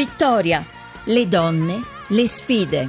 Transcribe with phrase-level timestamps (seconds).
[0.00, 0.64] Vittoria,
[1.04, 2.88] le donne, le sfide.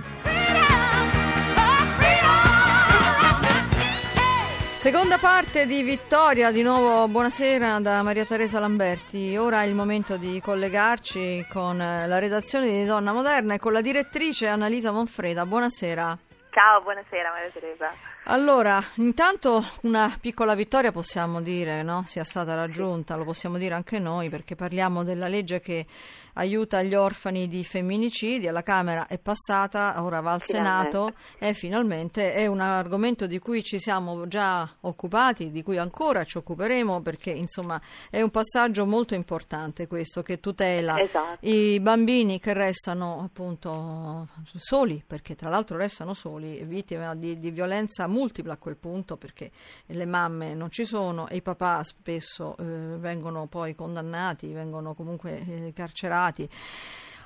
[4.76, 9.35] Seconda parte di Vittoria, di nuovo buonasera da Maria Teresa Lamberti.
[9.35, 13.81] Ora è il momento di collegarci con la redazione di Donna Moderna e con la
[13.81, 15.46] direttrice Annalisa Monfreda.
[15.46, 16.17] Buonasera.
[16.52, 17.91] Ciao, buonasera Maria Teresa.
[18.25, 22.03] Allora, intanto una piccola vittoria possiamo dire, no?
[22.05, 25.85] Sia stata raggiunta, lo possiamo dire anche noi perché parliamo della legge che
[26.34, 30.89] aiuta gli orfani di femminicidi, alla Camera è passata, ora va al finalmente.
[30.91, 36.23] Senato e finalmente è un argomento di cui ci siamo già occupati, di cui ancora
[36.23, 41.45] ci occuperemo perché insomma è un passaggio molto importante questo che tutela esatto.
[41.48, 48.08] i bambini che restano appunto soli, perché tra l'altro restano soli, vittime di, di violenza
[48.08, 49.52] multipla a quel punto perché
[49.88, 55.39] le mamme non ci sono e i papà spesso eh, vengono poi condannati, vengono comunque
[55.39, 56.50] eh, carcerati preparati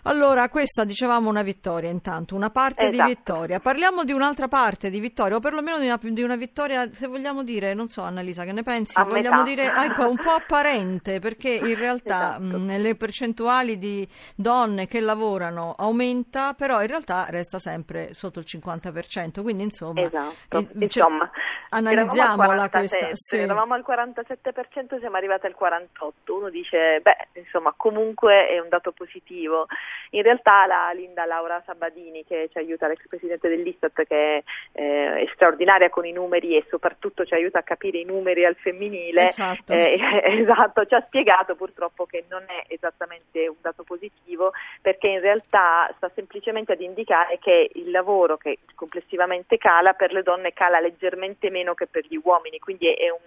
[0.08, 3.10] allora, questa dicevamo una vittoria intanto, una parte esatto.
[3.10, 3.60] di vittoria.
[3.60, 7.42] Parliamo di un'altra parte di vittoria, o perlomeno di una, di una, vittoria, se vogliamo
[7.42, 9.00] dire, non so Annalisa, che ne pensi?
[9.00, 9.50] A vogliamo metà.
[9.50, 12.60] dire ecco, un po' apparente, perché in realtà esatto.
[12.60, 18.46] mh, le percentuali di donne che lavorano aumenta, però in realtà resta sempre sotto il
[18.48, 20.02] 50%, quindi insomma...
[20.02, 21.32] Esatto, eh, insomma,
[21.70, 23.08] analizziamola questa.
[23.14, 23.38] Sì.
[23.38, 26.12] Eravamo al 47%, siamo arrivati al 48%.
[26.28, 29.66] Uno dice, beh, insomma, comunque è un dato positivo.
[30.12, 34.44] In realtà la Linda Laura Sabadini, che ci aiuta, l'ex presidente dell'Istat, che è,
[34.74, 38.56] eh, è straordinaria con i numeri e soprattutto ci aiuta a capire i numeri al
[38.56, 39.74] femminile, esatto.
[39.74, 40.00] Eh,
[40.40, 44.52] esatto, ci ha spiegato purtroppo che non è esattamente un dato positivo
[44.82, 50.24] perché in realtà sta semplicemente ad indicare che il lavoro che complessivamente cala per le
[50.24, 53.20] donne cala leggermente meno che per gli uomini, quindi è un,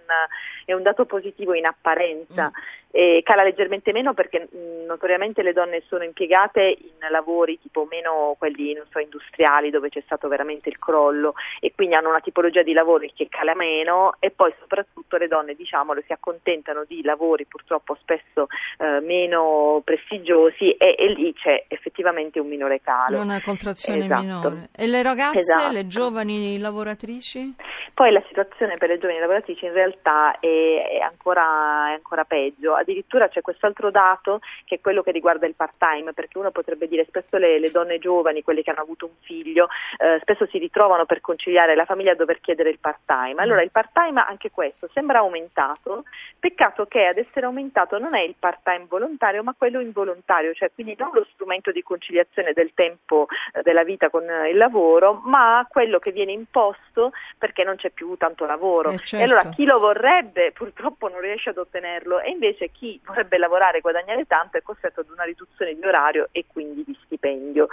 [0.65, 2.45] è un dato positivo in apparenza.
[2.47, 2.77] Mm.
[2.91, 8.35] E cala leggermente meno perché mh, notoriamente le donne sono impiegate in lavori tipo meno
[8.37, 12.73] quelli so, industriali dove c'è stato veramente il crollo e quindi hanno una tipologia di
[12.73, 17.97] lavori che cala meno e poi soprattutto le donne diciamolo si accontentano di lavori purtroppo
[18.01, 23.21] spesso eh, meno prestigiosi e, e, lì c'è effettivamente un minore calo.
[23.21, 24.21] Una contrazione esatto.
[24.21, 24.69] minore.
[24.75, 25.73] E le ragazze, esatto.
[25.73, 27.55] le giovani lavoratrici?
[27.93, 32.73] Poi la situazione per le giovani lavoratrici in realtà è, è, ancora, è, ancora, peggio,
[32.73, 37.05] addirittura c'è quest'altro dato che è quello che riguarda il part-time, perché uno potrebbe dire
[37.05, 39.67] spesso le, le donne giovani, quelle che hanno avuto un figlio,
[39.97, 43.41] eh, spesso si ritrovano per conciliare la famiglia a dover chiedere il part-time.
[43.41, 46.03] Allora il part-time anche questo sembra aumentato,
[46.39, 50.95] peccato che ad essere aumentato non è il part-time volontario ma quello involontario, cioè quindi
[50.97, 55.99] non lo strumento di conciliazione del tempo eh, della vita con il lavoro, ma quello
[55.99, 58.91] che viene imposto perché non c'è c'è più tanto lavoro.
[58.91, 59.17] Eh, certo.
[59.17, 63.79] E allora chi lo vorrebbe purtroppo non riesce ad ottenerlo e invece chi vorrebbe lavorare
[63.79, 67.67] e guadagnare tanto è costretto ad una riduzione di orario e quindi di stipendio.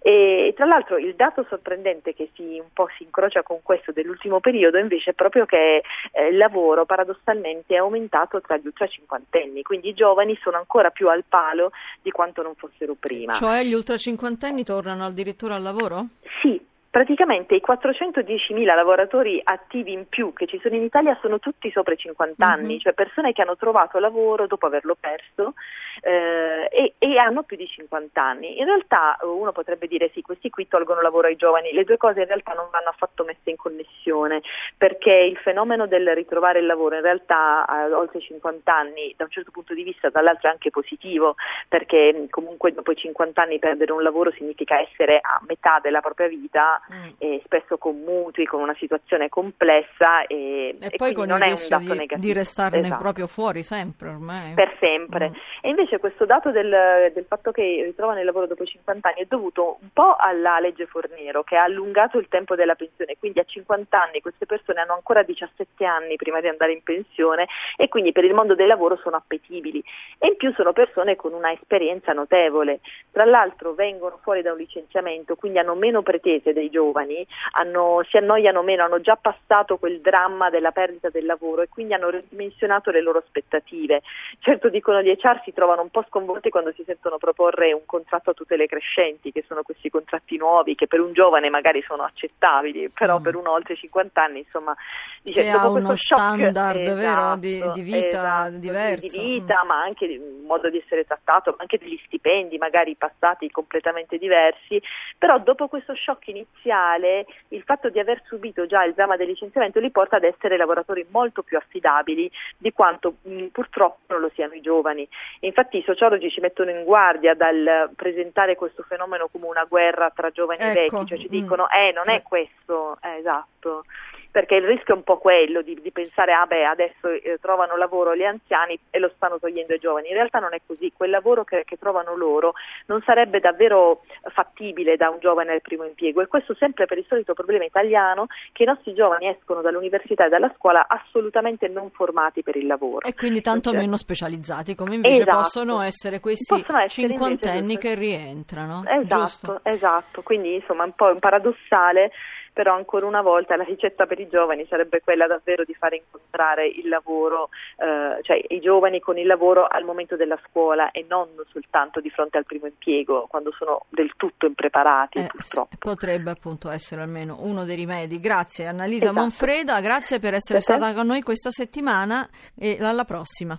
[0.00, 4.40] E tra l'altro il dato sorprendente che si, un po' si incrocia con questo dell'ultimo
[4.40, 5.82] periodo invece è proprio che
[6.12, 10.90] eh, il lavoro paradossalmente è aumentato tra gli ultra cinquantenni, quindi i giovani sono ancora
[10.90, 13.32] più al palo di quanto non fossero prima.
[13.32, 16.06] Cioè gli ultra cinquantenni tornano addirittura al lavoro?
[16.40, 16.60] Sì,
[16.90, 21.92] Praticamente i 410.000 lavoratori attivi in più che ci sono in Italia sono tutti sopra
[21.92, 22.78] i 50 anni, mm-hmm.
[22.78, 25.52] cioè persone che hanno trovato lavoro dopo averlo perso
[26.00, 28.58] eh, e, e, hanno più di 50 anni.
[28.58, 32.20] In realtà uno potrebbe dire sì, questi qui tolgono lavoro ai giovani, le due cose
[32.20, 34.40] in realtà non vanno affatto messe in connessione
[34.76, 39.30] perché il fenomeno del ritrovare il lavoro in realtà a oltre 50 anni da un
[39.30, 41.34] certo punto di vista dall'altro è anche positivo
[41.68, 46.28] perché comunque dopo i 50 anni perdere un lavoro significa essere a metà della propria
[46.28, 47.08] vita mm.
[47.18, 51.48] e spesso con mutui, con una situazione complessa e, e, e poi con non il
[51.48, 52.20] è un dato di, negativo.
[52.20, 53.02] di restarne esatto.
[53.02, 54.54] proprio fuori sempre ormai.
[54.54, 55.30] Per sempre.
[55.30, 55.34] Mm.
[55.62, 59.26] E invece questo dato del, del, fatto che ritrovano il lavoro dopo 50 anni è
[59.26, 63.44] dovuto un po' alla legge Fornero che ha allungato il tempo della pensione, quindi a
[63.44, 67.46] 50 anni queste persone hanno ancora 17 anni prima di andare in pensione
[67.76, 69.82] e quindi per il mondo del lavoro sono appetibili
[70.18, 72.80] e in più sono persone con una esperienza notevole.
[73.10, 78.16] Tra l'altro vengono fuori da un licenziamento, quindi hanno meno pretese dei giovani, hanno, si
[78.16, 82.90] annoiano meno, hanno già passato quel dramma della perdita del lavoro e quindi hanno ridimensionato
[82.90, 84.02] le loro aspettative.
[84.40, 88.30] Certo dicono gli HR si trovano un po' sconvolti quando si sentono proporre un contratto
[88.30, 92.90] a tutele crescenti, che sono questi contratti nuovi che per un giovane magari sono accettabili,
[92.90, 93.22] però mm.
[93.22, 94.74] per uno oltre 50 anni, insomma,
[95.22, 99.20] dice, che dopo uno shock, standard esatto, vero, di, di, vita esatto, diverso.
[99.20, 99.66] Di vita, mm.
[99.66, 104.80] ma anche di modo di essere trattato, anche degli stipendi magari passati completamente diversi,
[105.16, 109.28] però dopo questo shock iniziale iniziale il fatto di aver subito già il dramma del
[109.28, 114.30] licenziamento li porta ad essere lavoratori molto più affidabili di quanto mh, purtroppo non lo
[114.34, 115.08] siano i giovani.
[115.40, 120.10] E infatti i sociologi ci mettono in guardia dal presentare questo fenomeno come una guerra
[120.14, 120.70] tra giovani ecco.
[120.70, 121.80] e vecchi, cioè ci dicono mm.
[121.80, 123.84] eh non è questo, eh, esatto
[124.30, 127.76] perché il rischio è un po' quello di, di pensare ah beh adesso eh, trovano
[127.76, 131.10] lavoro gli anziani e lo stanno togliendo ai giovani, in realtà non è così, quel
[131.10, 132.54] lavoro che, che trovano loro
[132.86, 134.02] non sarebbe davvero
[134.32, 138.26] fattibile da un giovane al primo impiego e questo sempre per il solito problema italiano
[138.52, 143.06] che i nostri giovani escono dall'università e dalla scuola assolutamente non formati per il lavoro.
[143.06, 145.36] E quindi tanto cioè, meno specializzati, come invece esatto.
[145.36, 148.84] possono essere questi possono essere cinquantenni invece, che rientrano.
[148.86, 149.60] Esatto, giusto?
[149.62, 152.10] esatto, quindi insomma un po' paradossale
[152.58, 156.66] però ancora una volta la ricetta per i giovani sarebbe quella davvero di fare incontrare
[156.66, 161.28] il lavoro, eh, cioè i giovani con il lavoro al momento della scuola e non
[161.52, 165.76] soltanto di fronte al primo impiego, quando sono del tutto impreparati eh, purtroppo.
[165.78, 168.18] Potrebbe appunto essere almeno uno dei rimedi.
[168.18, 169.20] Grazie Annalisa esatto.
[169.20, 170.74] Monfreda, grazie per essere Perché?
[170.74, 173.56] stata con noi questa settimana e alla prossima.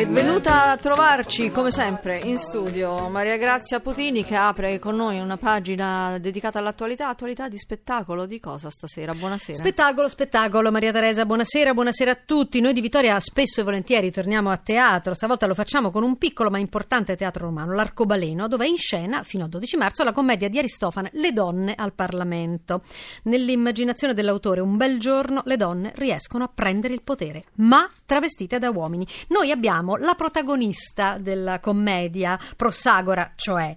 [0.00, 5.20] È venuta a trovarci come sempre in studio Maria Grazia Putini che apre con noi
[5.20, 8.24] una pagina dedicata all'attualità, attualità di spettacolo.
[8.24, 9.12] Di cosa stasera?
[9.12, 9.58] Buonasera.
[9.58, 12.62] Spettacolo, spettacolo, Maria Teresa, buonasera, buonasera a tutti.
[12.62, 16.48] Noi di Vittoria spesso e volentieri torniamo a teatro, stavolta lo facciamo con un piccolo
[16.48, 20.48] ma importante teatro romano, l'Arcobaleno, dove è in scena fino al 12 marzo la commedia
[20.48, 22.84] di Aristofane Le donne al Parlamento.
[23.24, 28.70] Nell'immaginazione dell'autore un bel giorno le donne riescono a prendere il potere, ma travestite da
[28.70, 29.06] uomini.
[29.28, 33.74] Noi abbiamo abbiamo la protagonista della commedia Prossagora, cioè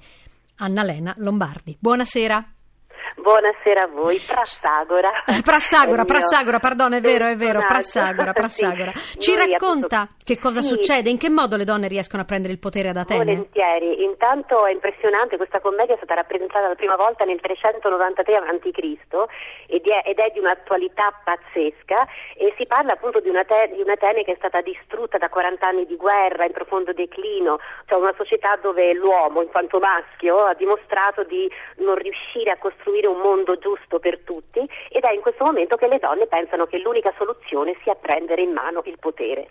[0.58, 1.76] Annalena Lombardi.
[1.80, 2.53] Buonasera.
[3.24, 5.24] Buonasera a voi, Prassagora.
[5.46, 8.92] Prassagora, Prassagora, perdono, è vero, è vero, Prassagora, Prassagora.
[8.92, 9.20] sì.
[9.20, 10.24] Ci racconta appunto...
[10.26, 10.68] che cosa sì.
[10.76, 13.24] succede, in che modo le donne riescono a prendere il potere ad Atene?
[13.24, 18.72] Volentieri, intanto è impressionante, questa commedia è stata rappresentata la prima volta nel 393 a.C.
[19.68, 22.06] Ed è, ed è di un'attualità pazzesca
[22.36, 25.86] e si parla appunto di un'Atene, di un'Atene che è stata distrutta da 40 anni
[25.86, 31.24] di guerra in profondo declino, cioè una società dove l'uomo in quanto maschio ha dimostrato
[31.24, 35.46] di non riuscire a costruire costruire un mondo giusto per tutti ed è in questo
[35.46, 39.50] momento che le donne pensano che l'unica soluzione sia prendere in mano il potere.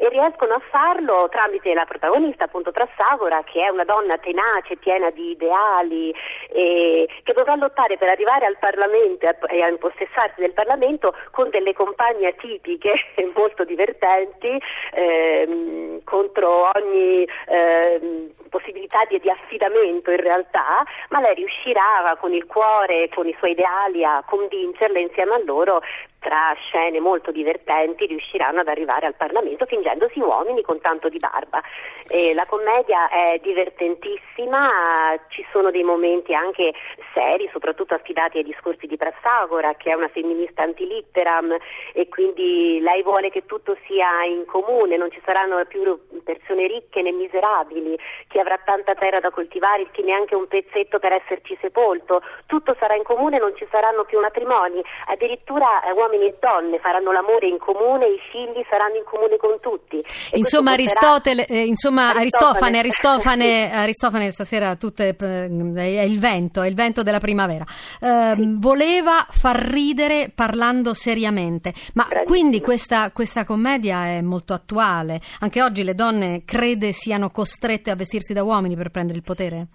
[0.00, 5.10] E riescono a farlo tramite la protagonista appunto Trassagora che è una donna tenace, piena
[5.10, 6.14] di ideali
[6.50, 11.72] e che dovrà lottare per arrivare al Parlamento e a impossessarsi del Parlamento con delle
[11.72, 12.92] compagne atipiche
[13.34, 14.60] molto divertenti
[14.92, 22.46] ehm, contro ogni ehm, possibilità di, di affidamento in realtà, ma lei riuscirà con il
[22.46, 25.82] cuore, con i suoi ideali a convincerle insieme a loro
[26.18, 31.62] tra scene molto divertenti riusciranno ad arrivare al Parlamento fingendosi uomini con tanto di barba.
[32.08, 36.72] E la commedia è divertentissima, ci sono dei momenti anche
[37.12, 41.56] seri, soprattutto affidati ai discorsi di Prassagora, che è una femminista antilitteram
[41.92, 47.02] e quindi lei vuole che tutto sia in comune, non ci saranno più persone ricche
[47.02, 47.98] né miserabili,
[48.28, 52.94] chi avrà tanta terra da coltivare, chi neanche un pezzetto per esserci sepolto, tutto sarà
[52.94, 57.58] in comune, non ci saranno più matrimoni, addirittura eh, uomini e donne faranno l'amore in
[57.58, 60.02] comune, i figli saranno in comune con tutti.
[60.32, 66.74] Insomma, Aristotele, eh, insomma Aristofane, Aristofane, Aristofane stasera tutte, eh, è il vento, è il
[66.74, 67.64] vento della primavera.
[68.00, 68.56] Eh, sì.
[68.58, 72.24] Voleva far ridere parlando seriamente, ma Bravissima.
[72.24, 75.20] quindi questa, questa commedia è molto attuale.
[75.40, 79.66] Anche oggi le donne crede siano costrette a vestirsi da uomini per prendere il potere?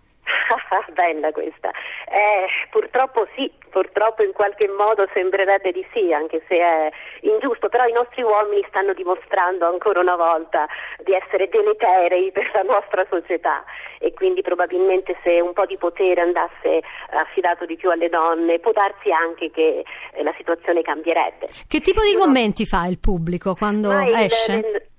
[0.93, 1.69] Bella questa.
[1.69, 6.89] Eh, purtroppo sì, purtroppo in qualche modo sembrerebbe di sì, anche se è
[7.21, 10.67] ingiusto, però i nostri uomini stanno dimostrando ancora una volta
[11.03, 13.63] di essere deleterei per la nostra società
[13.99, 18.71] e quindi probabilmente se un po' di potere andasse affidato di più alle donne può
[18.71, 21.47] darsi anche che eh, la situazione cambierebbe.
[21.67, 24.53] Che tipo di commenti fa il pubblico quando esce?
[24.53, 24.92] Il, il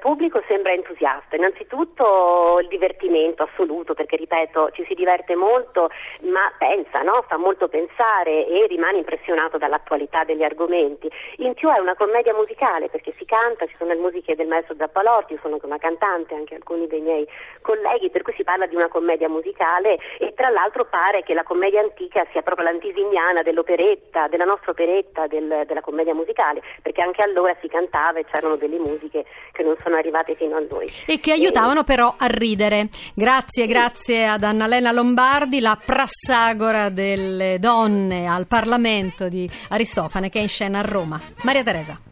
[0.00, 5.90] pubblico sembra entusiasta, innanzitutto il divertimento assoluto perché ripeto ci si diverte molto
[6.22, 7.24] ma pensa, no?
[7.28, 11.10] fa molto pensare e rimane impressionato dall'attualità degli argomenti.
[11.38, 14.74] In più è una commedia musicale perché si canta, ci sono le musiche del maestro
[14.76, 17.26] Zappalorti, io sono una cantante, anche alcuni dei miei
[17.60, 21.42] colleghi, per cui si parla di una commedia musicale e tra l'altro pare che la
[21.42, 27.22] commedia antica sia proprio l'antisimiana dell'operetta, della nostra operetta, del, della commedia musicale, perché anche
[27.22, 30.90] allora si cantava e c'erano delle musiche che non sono arrivate fino a noi.
[31.06, 32.88] E che aiutavano però a ridere.
[33.14, 40.42] Grazie, grazie ad Annalena Lombardi, la prassagora delle donne al Parlamento di Aristofane che è
[40.42, 41.20] in scena a Roma.
[41.42, 42.11] Maria Teresa.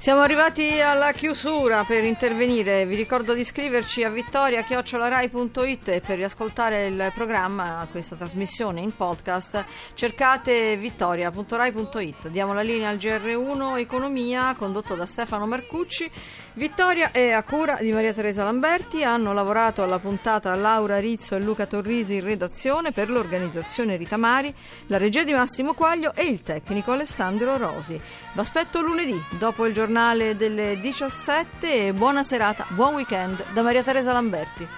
[0.00, 2.86] Siamo arrivati alla chiusura per intervenire.
[2.86, 9.62] Vi ricordo di iscriverci a vittoria.rai.it e per riascoltare il programma, questa trasmissione in podcast,
[9.92, 12.28] cercate vittoria.rai.it.
[12.28, 16.10] Diamo la linea al GR1 Economia condotto da Stefano Marcucci.
[16.54, 19.04] Vittoria è a cura di Maria Teresa Lamberti.
[19.04, 24.52] Hanno lavorato alla puntata Laura Rizzo e Luca Torrisi in redazione per l'organizzazione Rita Mari,
[24.86, 28.00] la regia di Massimo Quaglio e il tecnico Alessandro Rosi.
[28.32, 33.82] Vi aspetto lunedì dopo il giornale delle 17 e buona serata, buon weekend da Maria
[33.82, 34.68] Teresa Lamberti.